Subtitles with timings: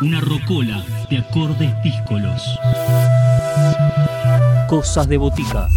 [0.00, 2.40] Una rocola de acordes díscolos.
[4.68, 5.68] Cosas de botica.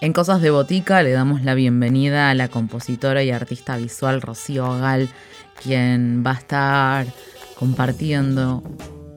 [0.00, 4.78] En Cosas de Botica le damos la bienvenida a la compositora y artista visual Rocío
[4.80, 5.08] Gal,
[5.62, 7.06] quien va a estar
[7.56, 8.64] compartiendo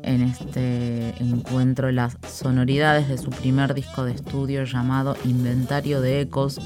[0.04, 6.62] en este encuentro las sonoridades de su primer disco de estudio llamado Inventario de Ecos.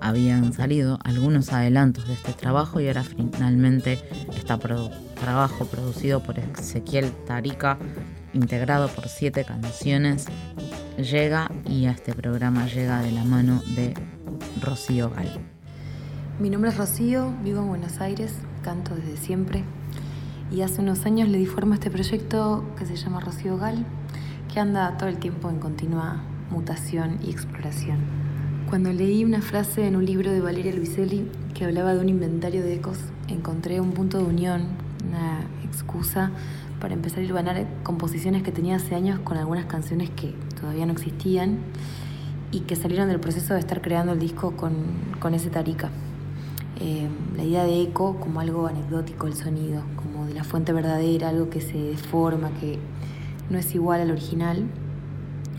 [0.00, 4.00] Habían salido algunos adelantos de este trabajo y ahora finalmente
[4.34, 4.54] este
[5.14, 7.78] trabajo producido por Ezequiel Tarica,
[8.32, 10.26] integrado por siete canciones,
[10.96, 13.94] llega y a este programa llega de la mano de
[14.60, 15.30] Rocío Gal.
[16.38, 19.64] Mi nombre es Rocío, vivo en Buenos Aires, canto desde siempre
[20.50, 23.84] y hace unos años le di forma a este proyecto que se llama Rocío Gal,
[24.52, 28.17] que anda todo el tiempo en continua mutación y exploración.
[28.68, 32.62] Cuando leí una frase en un libro de Valeria Luiselli que hablaba de un inventario
[32.62, 34.66] de ecos, encontré un punto de unión,
[35.08, 36.32] una excusa
[36.78, 40.92] para empezar a hilvanar composiciones que tenía hace años con algunas canciones que todavía no
[40.92, 41.60] existían
[42.52, 44.74] y que salieron del proceso de estar creando el disco con,
[45.18, 45.88] con ese tarica.
[46.78, 51.30] Eh, la idea de eco como algo anecdótico, el sonido, como de la fuente verdadera,
[51.30, 52.78] algo que se deforma, que
[53.48, 54.66] no es igual al original,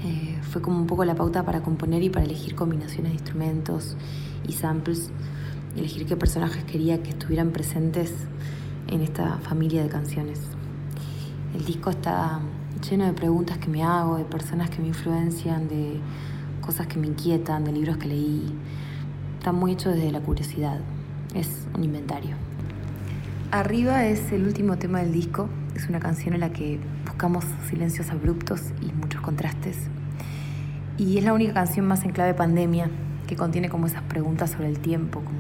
[0.03, 3.97] eh, fue como un poco la pauta para componer y para elegir combinaciones de instrumentos
[4.47, 5.11] y samples,
[5.75, 8.14] elegir qué personajes quería que estuvieran presentes
[8.88, 10.39] en esta familia de canciones.
[11.53, 12.39] El disco está
[12.89, 16.00] lleno de preguntas que me hago, de personas que me influencian, de
[16.61, 18.53] cosas que me inquietan, de libros que leí.
[19.38, 20.80] Está muy hecho desde la curiosidad.
[21.33, 22.36] Es un inventario.
[23.52, 25.50] Arriba es el último tema del disco.
[25.75, 26.80] Es una canción en la que
[27.20, 29.75] buscamos silencios abruptos y muchos contrastes.
[30.98, 32.89] Y es la única canción más en clave pandemia
[33.28, 35.39] que contiene como esas preguntas sobre el tiempo, como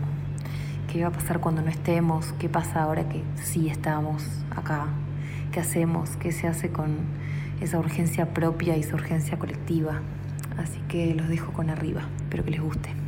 [0.91, 4.87] qué va a pasar cuando no estemos, qué pasa ahora que sí estamos acá,
[5.53, 6.97] qué hacemos, qué se hace con
[7.61, 10.01] esa urgencia propia y esa urgencia colectiva.
[10.57, 12.98] Así que los dejo con arriba, espero que les guste.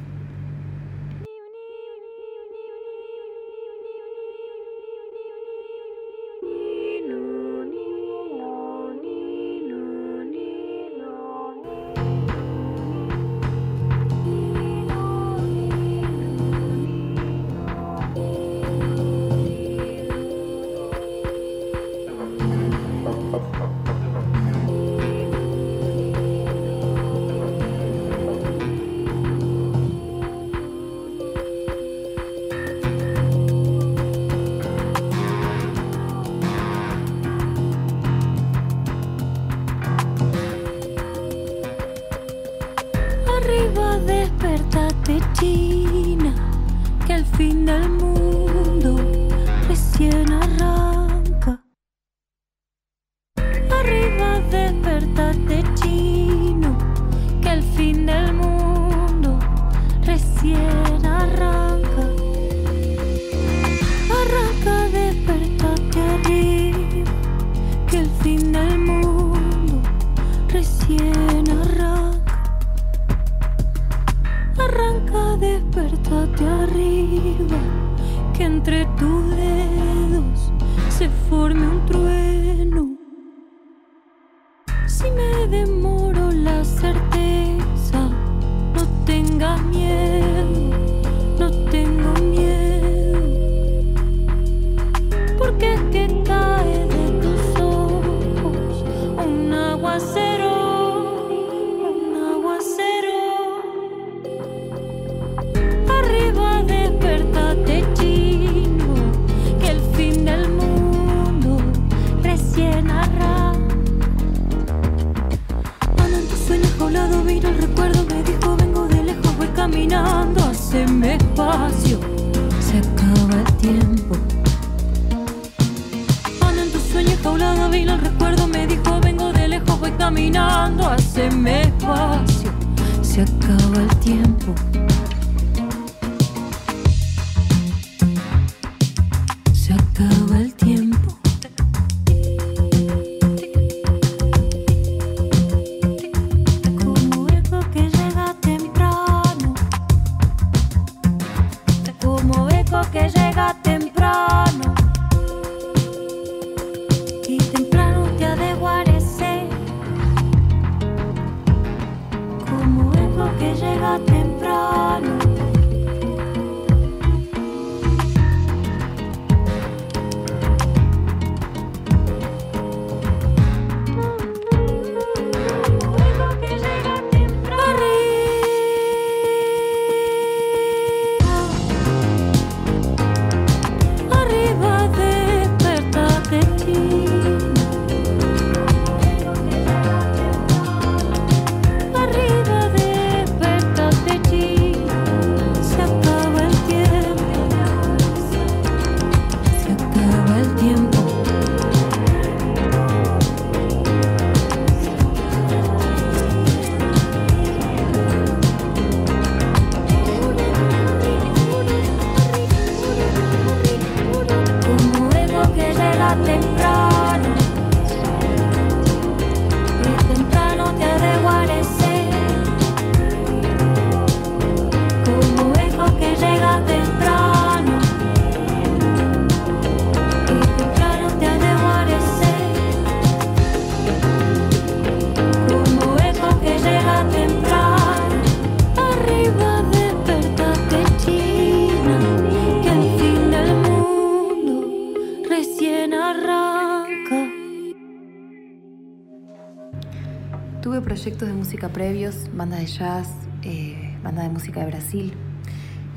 [250.69, 253.10] Proyectos de música previos, bandas de jazz,
[253.42, 255.13] eh, banda de música de Brasil.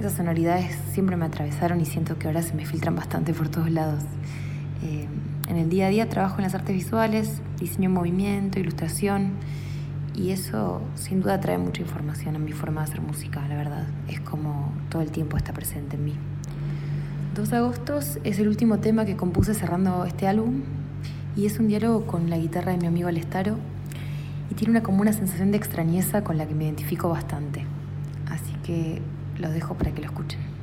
[0.01, 3.71] Esas sonoridades siempre me atravesaron y siento que ahora se me filtran bastante por todos
[3.71, 4.03] lados.
[4.83, 5.07] Eh,
[5.49, 9.33] en el día a día trabajo en las artes visuales, diseño en movimiento, ilustración
[10.15, 13.87] y eso sin duda trae mucha información en mi forma de hacer música, la verdad.
[14.09, 16.15] Es como todo el tiempo está presente en mí.
[17.35, 20.63] Dos agostos es el último tema que compuse cerrando este álbum
[21.37, 23.59] y es un diálogo con la guitarra de mi amigo Alestaro
[24.51, 27.65] y tiene una como una sensación de extrañeza con la que me identifico bastante.
[28.29, 29.03] Así que
[29.39, 30.54] lo dejo para que lo escuchen.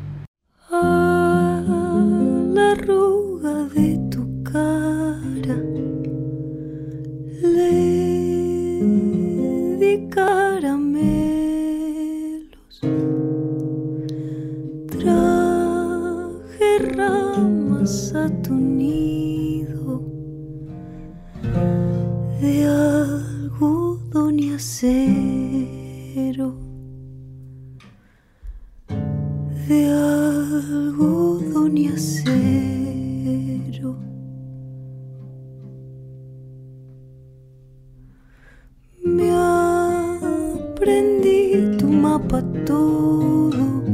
[40.81, 43.90] Aprendí tu mapa todo.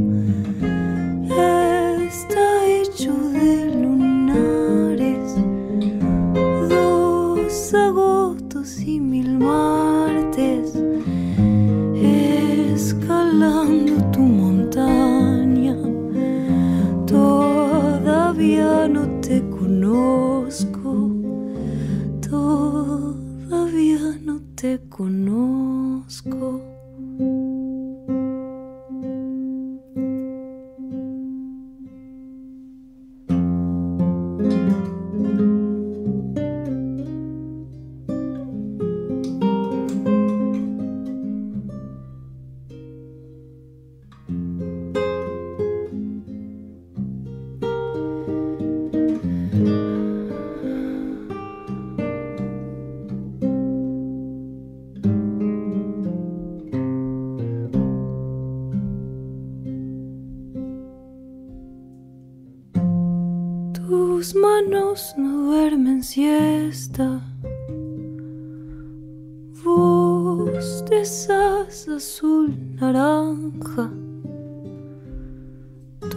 [72.07, 72.47] Azul
[72.79, 73.85] naranja.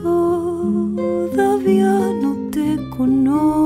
[0.02, 3.59] Todavía no te conozco.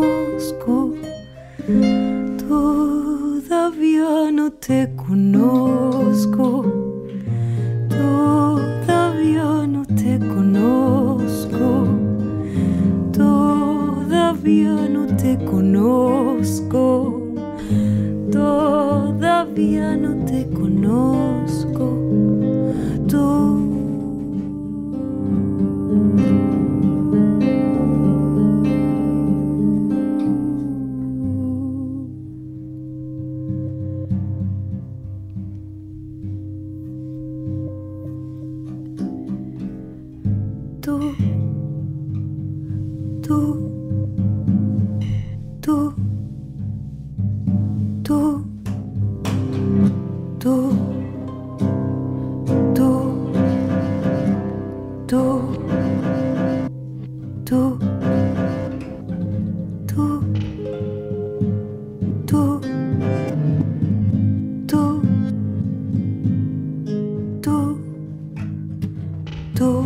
[69.55, 69.85] Tú.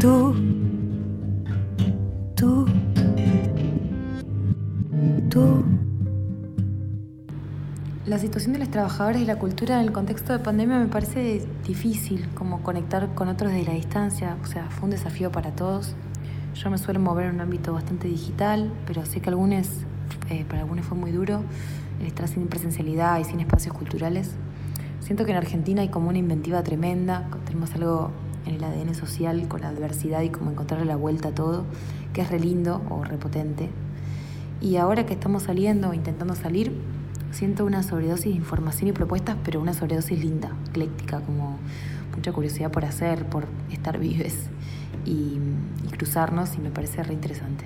[0.00, 0.34] Tú.
[2.34, 2.66] Tú.
[5.30, 5.64] Tú.
[8.06, 11.46] La situación de los trabajadores de la cultura en el contexto de pandemia me parece
[11.64, 15.94] difícil, como conectar con otros desde la distancia, o sea, fue un desafío para todos.
[16.54, 19.68] Yo me suelo mover en un ámbito bastante digital, pero sé que algunos,
[20.28, 21.44] eh, para algunos fue muy duro
[22.00, 24.34] el estar sin presencialidad y sin espacios culturales.
[25.10, 28.12] Siento que en Argentina hay como una inventiva tremenda, tenemos algo
[28.46, 31.64] en el ADN social con la diversidad y como encontrarle la vuelta a todo,
[32.12, 33.70] que es re lindo o repotente.
[34.60, 36.70] Y ahora que estamos saliendo intentando salir,
[37.32, 41.58] siento una sobredosis de información y propuestas, pero una sobredosis linda, ecléctica, como
[42.14, 44.36] mucha curiosidad por hacer, por estar vives
[45.04, 45.40] y,
[45.88, 47.64] y cruzarnos, y me parece re interesante.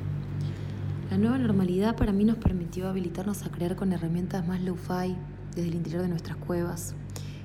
[1.10, 5.14] La nueva normalidad para mí nos permitió habilitarnos a crear con herramientas más low-fi
[5.54, 6.94] desde el interior de nuestras cuevas,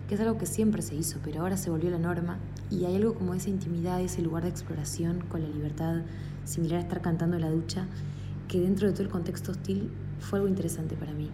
[0.10, 2.40] que es algo que siempre se hizo, pero ahora se volvió la norma
[2.72, 6.02] y hay algo como esa intimidad, ese lugar de exploración con la libertad,
[6.46, 7.86] similar a estar cantando en la ducha,
[8.48, 11.30] que dentro de todo el contexto hostil fue algo interesante para mí.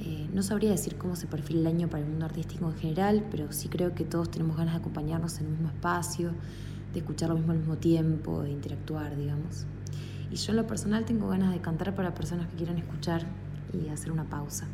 [0.00, 3.24] Eh, no sabría decir cómo se perfila el año para el mundo artístico en general,
[3.30, 6.32] pero sí creo que todos tenemos ganas de acompañarnos en el mismo espacio,
[6.92, 9.64] de escuchar lo mismo al mismo tiempo, de interactuar, digamos.
[10.32, 13.24] Y yo en lo personal tengo ganas de cantar para personas que quieran escuchar
[13.72, 14.66] y hacer una pausa,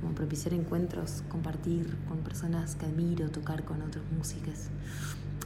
[0.00, 4.68] como propiciar encuentros, compartir con personas que admiro, tocar con otros músicos,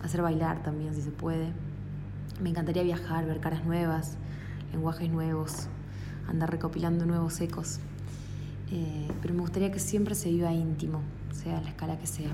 [0.03, 1.49] hacer bailar también si se puede.
[2.43, 4.17] Me encantaría viajar, ver caras nuevas,
[4.73, 5.69] lenguajes nuevos,
[6.29, 7.79] andar recopilando nuevos ecos.
[8.71, 12.31] Eh, pero me gustaría que siempre se viva íntimo, sea la escala que sea.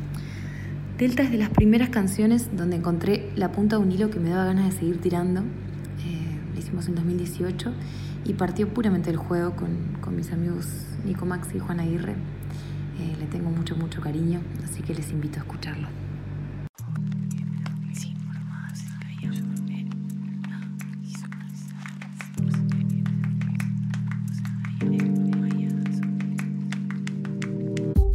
[0.97, 4.31] Delta es de las primeras canciones donde encontré la punta de un hilo que me
[4.31, 5.41] daba ganas de seguir tirando.
[5.43, 7.73] Eh, lo hicimos en 2018
[8.25, 10.67] y partió puramente del juego con, con mis amigos
[11.09, 12.13] Nico Maxi y Juan Aguirre.
[13.01, 15.89] Eh, le tengo mucho, mucho cariño, así que les invito a escucharlo.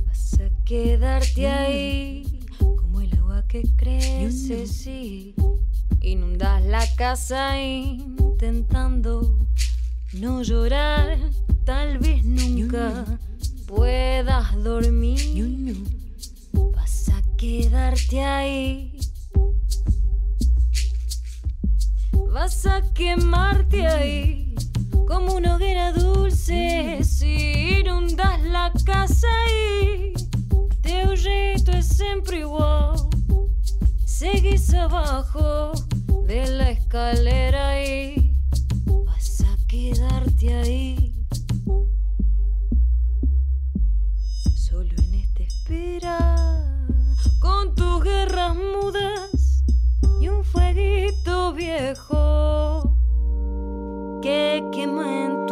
[0.05, 5.33] Vas a quedarte ahí como el agua que crece, sí.
[5.99, 9.39] Inundas la casa intentando
[10.13, 11.17] no llorar.
[11.65, 13.05] Tal vez nunca
[13.67, 15.77] puedas dormir.
[16.75, 18.99] Vas a quedarte ahí.
[22.31, 24.55] Vas a quemarte ahí
[25.07, 30.13] como una hoguera dulce si inundas la casa y
[30.81, 32.95] teu jeito é sempre igual.
[34.05, 35.71] Seguís abajo
[36.27, 38.35] de la escalera y
[39.05, 41.12] vas a quedarte ahí.
[47.39, 49.63] Con tus guerras mudas
[50.19, 52.95] y un fueguito viejo
[54.21, 55.42] que quema en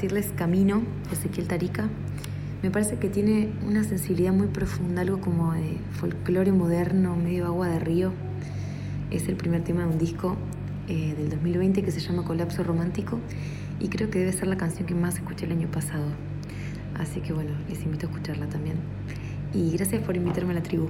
[0.00, 1.90] compartirles Camino, Ezequiel Tarica.
[2.62, 7.68] Me parece que tiene una sensibilidad muy profunda, algo como de folclore moderno, medio agua
[7.68, 8.10] de río.
[9.10, 10.38] Es el primer tema de un disco
[10.88, 13.18] eh, del 2020 que se llama Colapso Romántico
[13.78, 16.06] y creo que debe ser la canción que más escuché el año pasado.
[16.94, 18.76] Así que bueno, les invito a escucharla también.
[19.52, 20.88] Y gracias por invitarme a la tribu.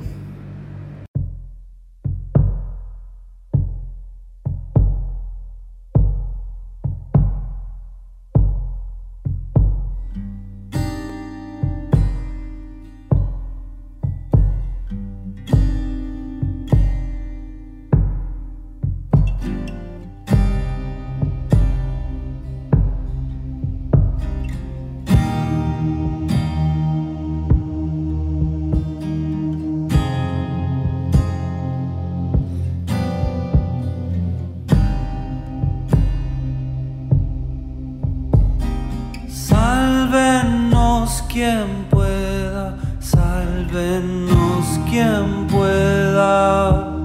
[39.61, 46.97] Sálvenos quien pueda, sálvenos quien pueda.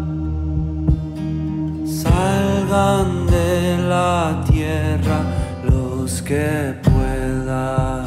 [1.86, 5.20] Salgan de la tierra
[5.66, 8.06] los que puedan.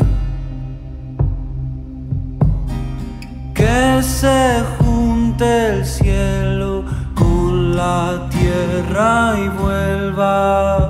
[3.55, 10.88] Que se junte el cielo con la tierra y vuelva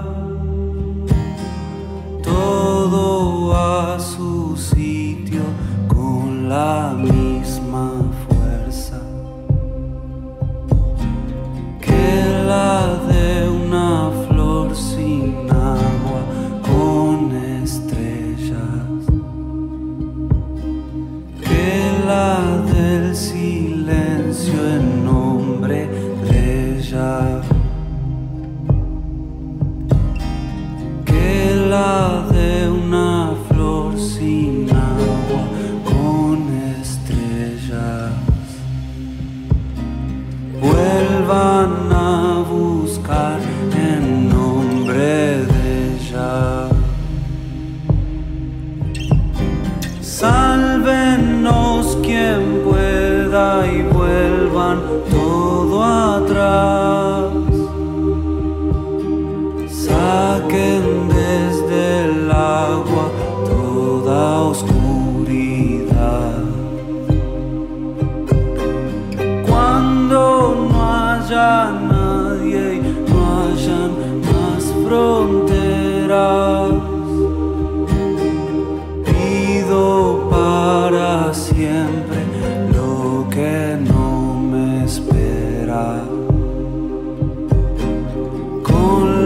[50.29, 52.38] sálvenos quien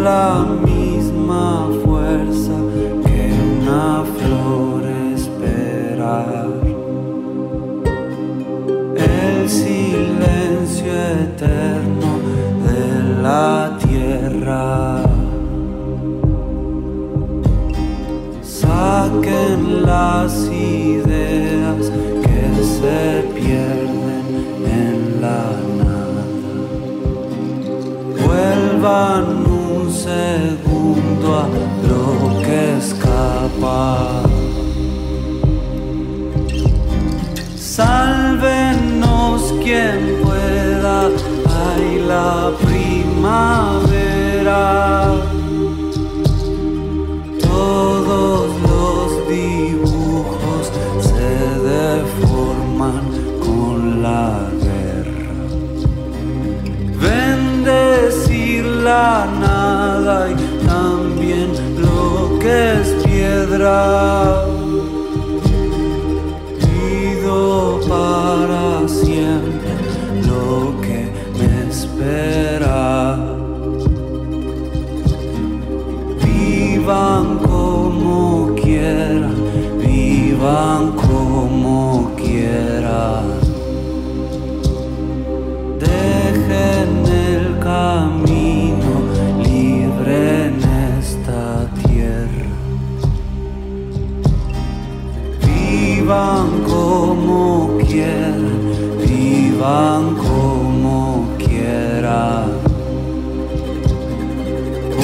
[0.02, 0.71] Con la
[31.88, 34.22] lo que escapa.
[37.56, 41.08] Sálvenos quien pueda,
[41.66, 43.72] ay la primavera.
[47.40, 50.64] Todos los dibujos
[51.00, 51.32] se
[51.72, 53.04] deforman
[53.40, 54.26] con la
[54.60, 55.34] guerra.
[57.00, 60.51] Bendecir la nada y
[62.42, 64.44] que es piedra.
[66.60, 69.70] Pido para siempre
[70.26, 71.00] lo que
[71.38, 73.16] me espera.
[76.24, 77.38] Vivan
[99.62, 102.50] vivan como quieran.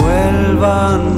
[0.00, 1.17] Vuelvan